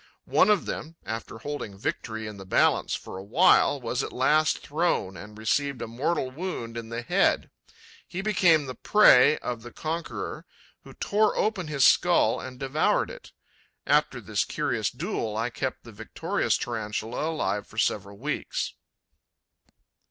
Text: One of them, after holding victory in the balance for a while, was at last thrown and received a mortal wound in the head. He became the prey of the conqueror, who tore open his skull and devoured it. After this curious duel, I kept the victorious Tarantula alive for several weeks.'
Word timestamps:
One 0.25 0.49
of 0.49 0.65
them, 0.65 0.95
after 1.05 1.37
holding 1.37 1.77
victory 1.77 2.25
in 2.25 2.37
the 2.37 2.43
balance 2.43 2.95
for 2.95 3.17
a 3.19 3.23
while, 3.23 3.79
was 3.79 4.01
at 4.01 4.11
last 4.11 4.57
thrown 4.65 5.15
and 5.15 5.37
received 5.37 5.79
a 5.79 5.85
mortal 5.87 6.31
wound 6.31 6.75
in 6.75 6.89
the 6.89 7.03
head. 7.03 7.51
He 8.07 8.23
became 8.23 8.65
the 8.65 8.73
prey 8.73 9.37
of 9.43 9.61
the 9.61 9.71
conqueror, 9.71 10.47
who 10.83 10.95
tore 10.95 11.37
open 11.37 11.67
his 11.67 11.85
skull 11.85 12.39
and 12.41 12.59
devoured 12.59 13.11
it. 13.11 13.31
After 13.85 14.19
this 14.19 14.43
curious 14.43 14.89
duel, 14.89 15.37
I 15.37 15.51
kept 15.51 15.83
the 15.83 15.91
victorious 15.91 16.57
Tarantula 16.57 17.29
alive 17.29 17.67
for 17.67 17.77
several 17.77 18.17
weeks.' 18.17 18.73